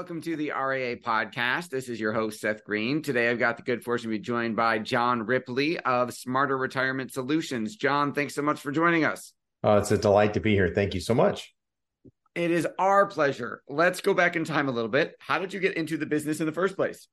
[0.00, 1.68] Welcome to the RIA podcast.
[1.68, 3.02] This is your host, Seth Green.
[3.02, 7.12] Today, I've got the good fortune to be joined by John Ripley of Smarter Retirement
[7.12, 7.76] Solutions.
[7.76, 9.34] John, thanks so much for joining us.
[9.62, 10.72] Oh, it's a delight to be here.
[10.74, 11.54] Thank you so much.
[12.34, 13.60] It is our pleasure.
[13.68, 15.16] Let's go back in time a little bit.
[15.20, 17.06] How did you get into the business in the first place?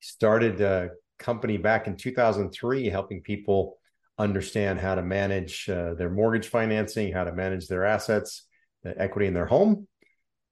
[0.00, 3.76] Started a company back in 2003, helping people
[4.16, 8.44] understand how to manage uh, their mortgage financing, how to manage their assets,
[8.82, 9.86] the equity in their home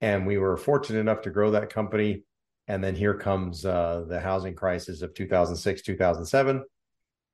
[0.00, 2.24] and we were fortunate enough to grow that company.
[2.68, 6.64] And then here comes uh, the housing crisis of 2006, 2007.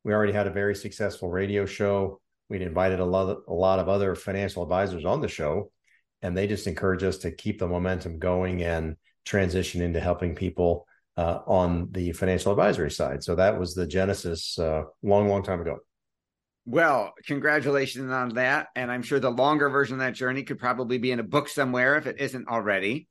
[0.05, 2.20] We already had a very successful radio show.
[2.48, 5.70] We'd invited a lot, of, a lot of other financial advisors on the show,
[6.23, 10.86] and they just encouraged us to keep the momentum going and transition into helping people
[11.17, 13.23] uh, on the financial advisory side.
[13.25, 15.78] So that was the genesis uh, long, long time ago.
[16.67, 18.69] Well, congratulations on that.
[18.75, 21.48] And I'm sure the longer version of that journey could probably be in a book
[21.48, 23.08] somewhere if it isn't already.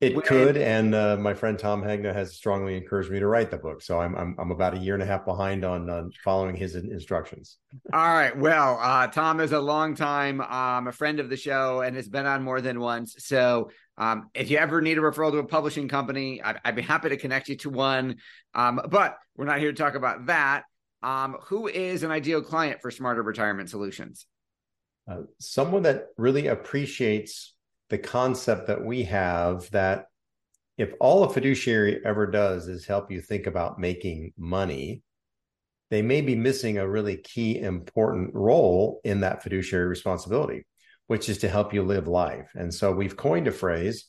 [0.00, 3.50] It when, could, and uh, my friend Tom Hegna has strongly encouraged me to write
[3.50, 3.80] the book.
[3.80, 6.74] So I'm I'm, I'm about a year and a half behind on, on following his
[6.74, 7.58] instructions.
[7.92, 8.36] All right.
[8.36, 12.08] Well, uh, Tom is a long time um, a friend of the show and has
[12.08, 13.14] been on more than once.
[13.18, 16.82] So um, if you ever need a referral to a publishing company, I'd, I'd be
[16.82, 18.16] happy to connect you to one.
[18.54, 20.64] Um, but we're not here to talk about that.
[21.04, 24.26] Um, who is an ideal client for Smarter Retirement Solutions?
[25.06, 27.54] Uh, someone that really appreciates
[27.90, 30.06] the concept that we have that
[30.78, 35.02] if all a fiduciary ever does is help you think about making money,
[35.90, 40.66] they may be missing a really key important role in that fiduciary responsibility,
[41.06, 42.50] which is to help you live life.
[42.54, 44.06] And so we've coined a phrase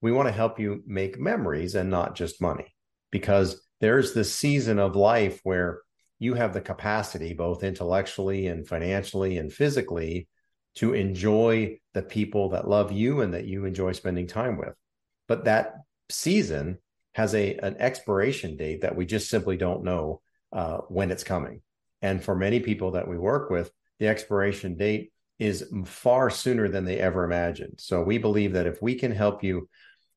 [0.00, 2.74] we want to help you make memories and not just money,
[3.10, 5.80] because there's this season of life where
[6.18, 10.28] you have the capacity, both intellectually and financially and physically,
[10.76, 14.74] to enjoy the people that love you and that you enjoy spending time with.
[15.28, 15.74] But that
[16.10, 16.78] season
[17.14, 20.20] has a an expiration date that we just simply don't know
[20.52, 21.62] uh, when it's coming.
[22.02, 26.84] And for many people that we work with, the expiration date is far sooner than
[26.84, 27.74] they ever imagined.
[27.78, 29.68] So we believe that if we can help you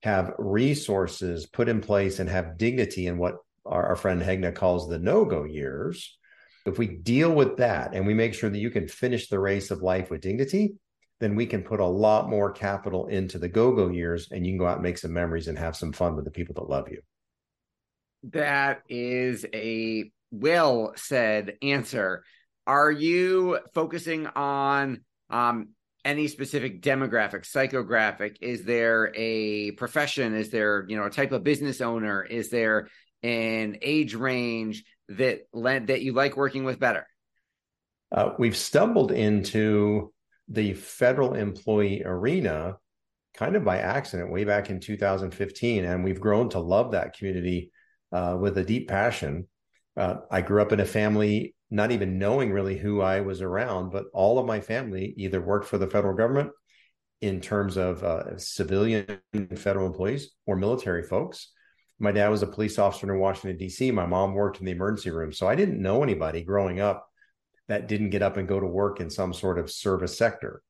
[0.03, 4.87] have resources put in place and have dignity in what our, our friend Hegna calls
[4.87, 6.17] the no go years,
[6.65, 9.71] if we deal with that and we make sure that you can finish the race
[9.71, 10.75] of life with dignity,
[11.19, 14.51] then we can put a lot more capital into the go go years and you
[14.51, 16.69] can go out and make some memories and have some fun with the people that
[16.69, 17.01] love you.
[18.31, 22.23] That is a well said answer.
[22.65, 25.69] Are you focusing on um,
[26.03, 28.37] any specific demographic, psychographic?
[28.41, 30.35] Is there a profession?
[30.35, 32.23] Is there, you know, a type of business owner?
[32.23, 32.89] Is there
[33.23, 37.07] and age range that that you like working with better?
[38.11, 40.13] Uh, we've stumbled into
[40.47, 42.77] the federal employee arena
[43.33, 47.71] kind of by accident way back in 2015, and we've grown to love that community
[48.11, 49.47] uh, with a deep passion.
[49.95, 53.91] Uh, I grew up in a family not even knowing really who I was around,
[53.91, 56.51] but all of my family either worked for the federal government
[57.21, 59.19] in terms of uh, civilian
[59.55, 61.49] federal employees or military folks
[61.99, 63.91] my dad was a police officer in Washington, D.C.
[63.91, 65.33] My mom worked in the emergency room.
[65.33, 67.07] So I didn't know anybody growing up
[67.67, 70.61] that didn't get up and go to work in some sort of service sector.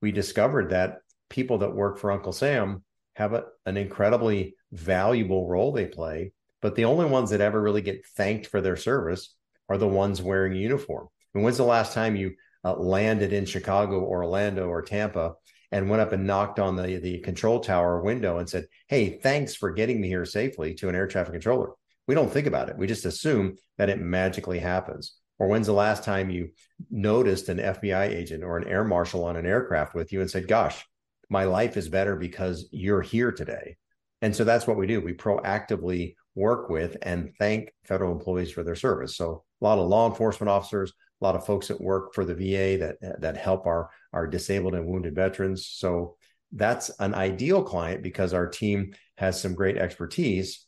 [0.00, 0.98] We discovered that
[1.28, 6.32] people that work for Uncle Sam have a, an incredibly valuable role they play,
[6.62, 9.34] but the only ones that ever really get thanked for their service
[9.68, 11.08] are the ones wearing uniform.
[11.34, 15.34] And when's the last time you uh, landed in Chicago Orlando or Tampa
[15.72, 19.54] and went up and knocked on the, the control tower window and said, Hey, thanks
[19.54, 21.70] for getting me here safely to an air traffic controller.
[22.06, 22.76] We don't think about it.
[22.76, 25.16] We just assume that it magically happens.
[25.38, 26.50] Or when's the last time you
[26.90, 30.48] noticed an FBI agent or an air marshal on an aircraft with you and said,
[30.48, 30.84] Gosh,
[31.28, 33.76] my life is better because you're here today.
[34.22, 35.00] And so that's what we do.
[35.00, 39.16] We proactively work with and thank federal employees for their service.
[39.16, 42.34] So a lot of law enforcement officers, a lot of folks that work for the
[42.34, 45.66] VA that that help our our disabled and wounded veterans.
[45.66, 46.16] So
[46.52, 50.66] that's an ideal client because our team has some great expertise.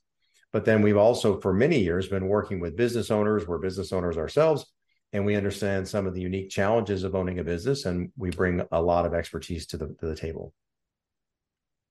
[0.53, 3.49] But then we've also, for many years, been working with business owners.
[3.49, 4.67] We're business owners ourselves,
[5.13, 8.63] and we understand some of the unique challenges of owning a business, and we bring
[8.71, 10.53] a lot of expertise to the to the table.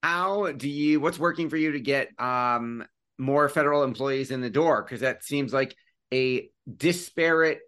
[0.04, 1.00] How do you?
[1.00, 2.86] What's working for you to get um,
[3.18, 4.84] more federal employees in the door?
[4.84, 5.76] Because that seems like
[6.14, 7.62] a disparate,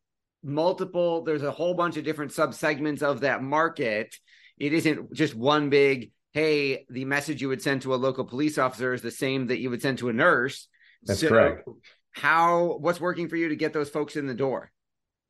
[0.43, 4.15] multiple, there's a whole bunch of different subsegments of that market.
[4.57, 8.57] It isn't just one big, hey, the message you would send to a local police
[8.57, 10.67] officer is the same that you would send to a nurse.
[11.03, 11.67] That's so correct.
[12.11, 14.71] How, what's working for you to get those folks in the door?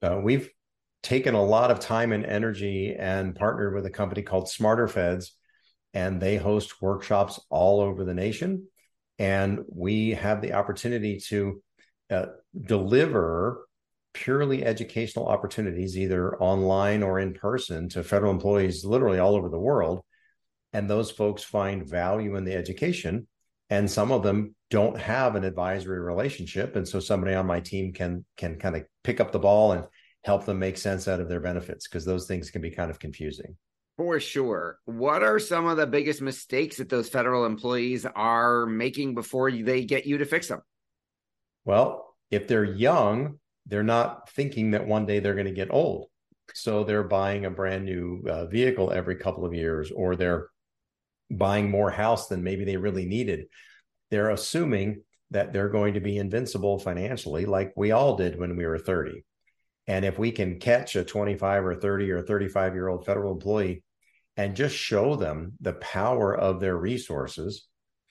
[0.01, 0.49] Uh, we've
[1.01, 5.35] taken a lot of time and energy and partnered with a company called Smarter Feds,
[5.93, 8.67] and they host workshops all over the nation.
[9.19, 11.61] And we have the opportunity to
[12.09, 12.25] uh,
[12.59, 13.67] deliver
[14.13, 19.59] purely educational opportunities, either online or in person, to federal employees literally all over the
[19.59, 20.01] world.
[20.71, 23.27] And those folks find value in the education.
[23.69, 26.75] And some of them don't have an advisory relationship.
[26.75, 29.85] And so somebody on my team can can kind of pick up the ball and
[30.23, 32.99] help them make sense out of their benefits because those things can be kind of
[32.99, 33.57] confusing.
[33.97, 34.79] For sure.
[34.85, 39.85] What are some of the biggest mistakes that those federal employees are making before they
[39.85, 40.61] get you to fix them?
[41.65, 46.07] Well, if they're young, they're not thinking that one day they're going to get old.
[46.53, 50.47] So they're buying a brand new uh, vehicle every couple of years, or they're
[51.31, 53.45] buying more house than maybe they really needed.
[54.11, 58.65] They're assuming that they're going to be invincible financially, like we all did when we
[58.65, 59.23] were 30.
[59.87, 63.83] And if we can catch a 25 or 30 or 35 year old federal employee
[64.37, 67.67] and just show them the power of their resources,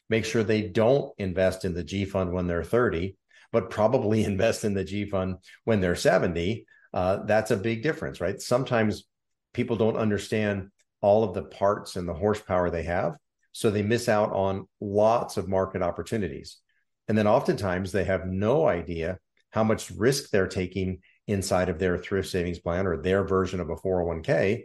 [0.09, 3.17] make sure they don't invest in the G fund when they're 30,
[3.53, 8.21] but probably invest in the G fund when they're 70, uh, that's a big difference,
[8.21, 8.41] right?
[8.41, 9.05] Sometimes
[9.55, 10.71] people don't understand
[11.01, 13.17] all of the parts and the horsepower they have.
[13.53, 16.59] So they miss out on lots of market opportunities.
[17.09, 19.19] And then oftentimes they have no idea
[19.51, 23.69] how much risk they're taking inside of their thrift savings plan or their version of
[23.69, 24.65] a 401k.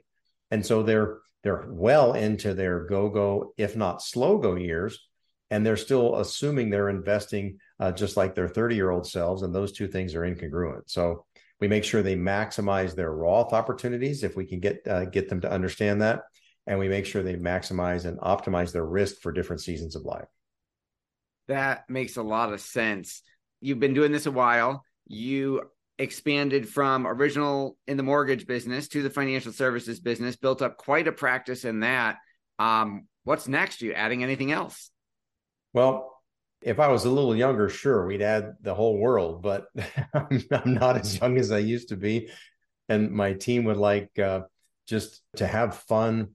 [0.51, 5.07] And so they're they're well into their go-go, if not slow go years,
[5.49, 9.87] and they're still assuming they're investing uh, just like their 30-year-old selves, and those two
[9.87, 10.83] things are incongruent.
[10.87, 11.25] So
[11.59, 15.41] we make sure they maximize their Roth opportunities if we can get uh, get them
[15.41, 16.21] to understand that,
[16.65, 20.27] and we make sure they maximize and optimize their risk for different seasons of life.
[21.47, 23.21] That makes a lot of sense.
[23.61, 24.83] You've been doing this a while.
[25.07, 25.63] You
[25.99, 31.07] expanded from original in the mortgage business to the financial services business, built up quite
[31.07, 32.17] a practice in that.
[32.59, 33.81] Um, what's next?
[33.81, 34.91] Are you adding anything else?
[35.73, 36.16] Well,
[36.61, 39.67] if I was a little younger, sure, we'd add the whole world, but
[40.13, 42.29] I'm not as young as I used to be.
[42.89, 44.41] And my team would like uh,
[44.87, 46.29] just to have fun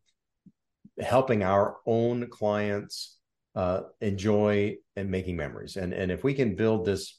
[1.01, 3.19] helping our own clients
[3.55, 5.77] uh, enjoy and making memories.
[5.77, 7.19] And, and if we can build this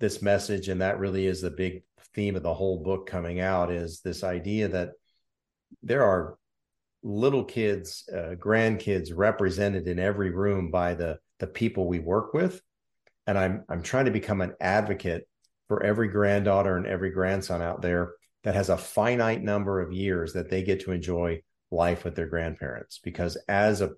[0.00, 1.82] this message and that really is the big
[2.14, 4.90] theme of the whole book coming out is this idea that
[5.82, 6.38] there are
[7.02, 12.60] little kids uh, grandkids represented in every room by the the people we work with
[13.26, 15.28] and i'm i'm trying to become an advocate
[15.68, 18.12] for every granddaughter and every grandson out there
[18.44, 21.40] that has a finite number of years that they get to enjoy
[21.70, 23.90] life with their grandparents because as a,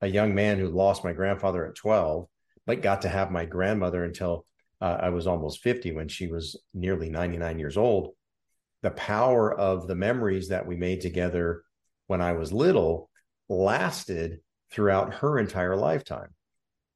[0.00, 2.26] a young man who lost my grandfather at 12
[2.66, 4.44] but got to have my grandmother until
[4.80, 8.14] uh, I was almost 50 when she was nearly 99 years old.
[8.82, 11.64] The power of the memories that we made together
[12.06, 13.10] when I was little
[13.48, 14.40] lasted
[14.70, 16.28] throughout her entire lifetime.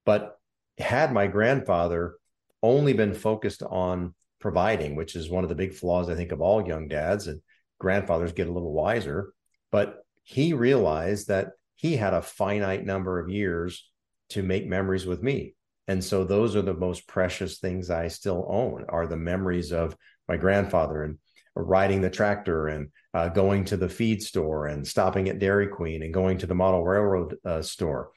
[0.04, 0.38] But
[0.78, 2.16] had my grandfather
[2.62, 6.40] only been focused on providing, which is one of the big flaws, I think, of
[6.40, 7.40] all young dads, and
[7.78, 9.32] grandfathers get a little wiser,
[9.70, 13.88] but he realized that he had a finite number of years
[14.30, 15.54] to make memories with me.
[15.88, 19.96] And so those are the most precious things i still own are the memories of
[20.28, 21.18] my grandfather and
[21.54, 26.02] riding the tractor and uh, going to the feed store and stopping at dairy queen
[26.02, 28.10] and going to the model railroad uh, store.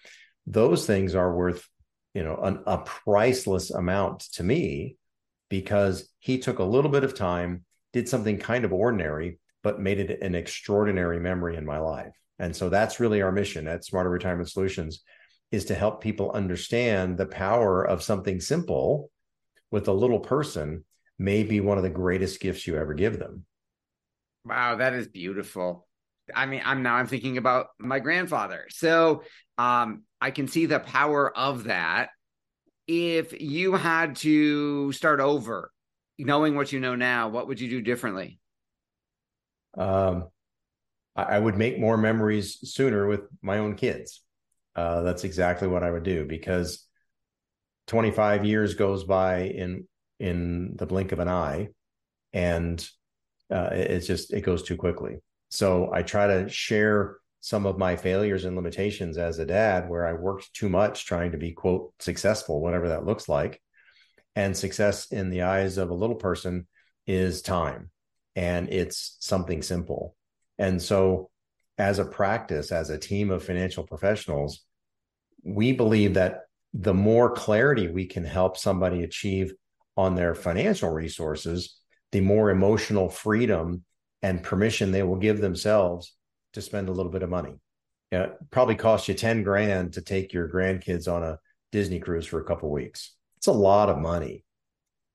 [0.47, 1.67] Those things are worth
[2.15, 4.97] you know an, a priceless amount to me
[5.49, 9.99] because he took a little bit of time did something kind of ordinary but made
[9.99, 14.09] it an extraordinary memory in my life and so that's really our mission at smarter
[14.09, 15.03] retirement solutions
[15.51, 19.11] is to help people understand the power of something simple
[19.71, 20.83] with a little person
[21.17, 23.45] may be one of the greatest gifts you ever give them.
[24.43, 25.87] Wow, that is beautiful.
[26.33, 28.65] I mean, I'm now I'm thinking about my grandfather.
[28.69, 29.23] So,
[29.57, 32.09] um I can see the power of that.
[32.87, 35.71] If you had to start over,
[36.17, 38.39] knowing what you know now, what would you do differently?
[39.77, 40.27] Um
[41.15, 44.21] I would make more memories sooner with my own kids
[44.75, 46.85] uh, that's exactly what I would do because
[47.87, 49.87] 25 years goes by in
[50.19, 51.69] in the blink of an eye,
[52.33, 52.85] and
[53.49, 55.17] uh, it's just it goes too quickly.
[55.49, 60.03] So I try to share some of my failures and limitations as a dad, where
[60.03, 63.61] I worked too much trying to be quote successful, whatever that looks like,
[64.35, 66.65] And success in the eyes of a little person
[67.05, 67.91] is time,
[68.35, 70.15] and it's something simple.
[70.57, 71.29] And so,
[71.77, 74.65] as a practice, as a team of financial professionals,
[75.43, 79.53] we believe that the more clarity we can help somebody achieve
[79.95, 81.79] on their financial resources,
[82.11, 83.83] the more emotional freedom
[84.23, 86.15] and permission they will give themselves
[86.55, 87.53] to spend a little bit of money.
[88.11, 91.39] It probably cost you 10 grand to take your grandkids on a
[91.71, 93.13] Disney cruise for a couple weeks.
[93.37, 94.43] It's a lot of money.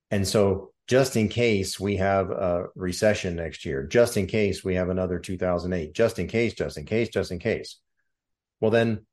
[0.09, 4.75] And so just in case we have a recession next year, just in case we
[4.75, 7.77] have another 2008, just in case, just in case, just in case.
[8.59, 9.05] Well, then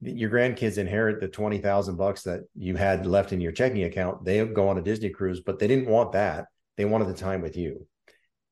[0.00, 4.24] your grandkids inherit the 20,000 bucks that you had left in your checking account.
[4.24, 6.46] They go on a Disney cruise, but they didn't want that.
[6.76, 7.86] They wanted the time with you.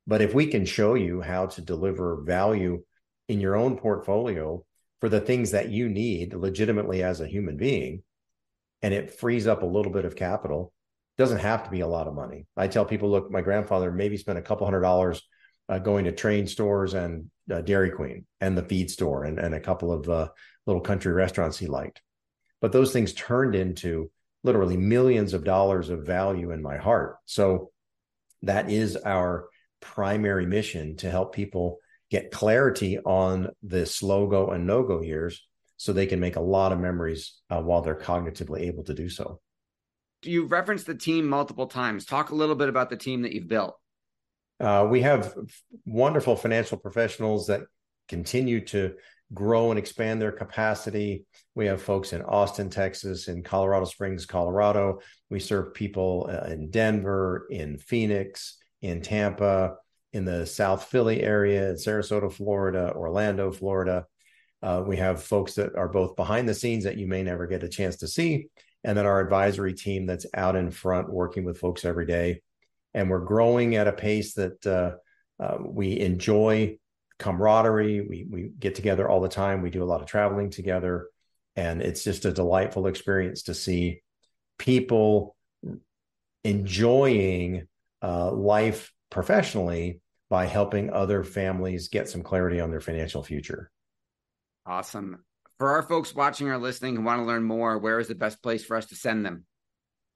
[0.07, 2.83] But if we can show you how to deliver value
[3.29, 4.65] in your own portfolio
[5.01, 8.03] for the things that you need legitimately as a human being,
[8.83, 10.73] and it frees up a little bit of capital,
[11.19, 12.47] doesn't have to be a lot of money.
[12.57, 15.23] I tell people, look, my grandfather maybe spent a couple hundred dollars
[15.69, 19.55] uh, going to train stores and uh, Dairy Queen and the feed store and, and
[19.55, 20.29] a couple of uh,
[20.67, 22.01] little country restaurants he liked.
[22.61, 24.11] But those things turned into
[24.45, 27.17] literally millions of dollars of value in my heart.
[27.27, 27.71] So
[28.43, 29.47] that is our
[29.83, 31.79] primary mission to help people
[32.11, 35.47] get clarity on the slow go and no go years
[35.77, 39.09] so they can make a lot of memories uh, while they're cognitively able to do
[39.09, 39.41] so.
[40.23, 42.05] You've referenced the team multiple times.
[42.05, 43.75] Talk a little bit about the team that you've built.
[44.61, 45.35] Uh, we have
[45.85, 47.63] wonderful financial professionals that
[48.09, 48.95] continue to
[49.35, 51.25] grow and expand their capacity.
[51.55, 55.01] We have folks in Austin, Texas, in Colorado Springs, Colorado.
[55.31, 59.77] We serve people uh, in Denver, in Phoenix, in Tampa,
[60.13, 64.07] in the South Philly area, in Sarasota, Florida, Orlando, Florida.
[64.63, 67.65] Uh, we have folks that are both behind the scenes that you may never get
[67.65, 68.49] a chance to see,
[68.85, 72.43] and then our advisory team that's out in front working with folks every day.
[72.95, 76.79] And we're growing at a pace that uh, uh, we enjoy
[77.19, 78.03] camaraderie.
[78.03, 79.63] We we get together all the time.
[79.63, 81.09] We do a lot of traveling together,
[81.57, 84.03] and it's just a delightful experience to see
[84.59, 85.35] people
[86.45, 87.67] enjoying
[88.03, 93.71] uh, life professionally by helping other families get some clarity on their financial future.
[94.67, 95.25] Awesome.
[95.59, 98.43] For our folks watching or listening who want to learn more, where is the best
[98.43, 99.45] place for us to send them?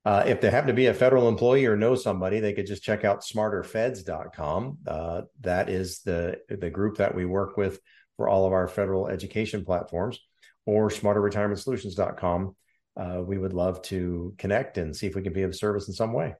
[0.04, 2.82] Uh, if they happen to be a federal employee or know somebody, they could just
[2.82, 4.78] check out smarterfeds.com.
[4.86, 7.80] Uh, that is the, the group that we work with
[8.16, 10.18] for all of our federal education platforms,
[10.64, 12.56] or smarterretirementsolutions.com.
[12.96, 15.94] Uh, we would love to connect and see if we can be of service in
[15.94, 16.34] some way.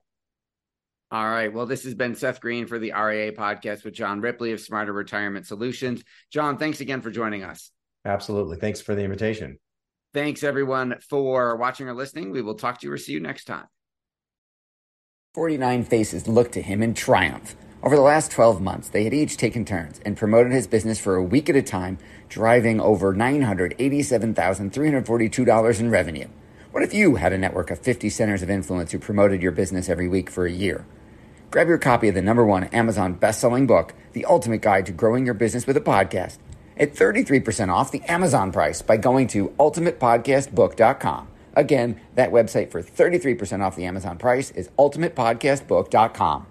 [1.09, 1.53] All right.
[1.53, 4.91] Well, this has been Seth Green for the RIA podcast with John Ripley of Smarter
[4.91, 6.03] Retirement Solutions.
[6.31, 7.71] John, thanks again for joining us.
[8.03, 8.57] Absolutely.
[8.57, 9.57] Thanks for the invitation.
[10.13, 12.31] Thanks, everyone, for watching or listening.
[12.31, 13.67] We will talk to you or see you next time.
[15.33, 17.55] 49 faces looked to him in triumph.
[17.83, 21.15] Over the last 12 months, they had each taken turns and promoted his business for
[21.15, 26.27] a week at a time, driving over $987,342 in revenue.
[26.77, 29.89] What if you had a network of 50 centers of influence who promoted your business
[29.89, 30.85] every week for a year?
[31.49, 35.25] Grab your copy of the number one Amazon best-selling book, The Ultimate Guide to Growing
[35.25, 36.37] Your Business with a Podcast
[36.77, 41.27] at 33% off the Amazon price by going to ultimatepodcastbook.com.
[41.55, 46.45] Again, that website for 33% off the Amazon price is ultimatepodcastbook.com.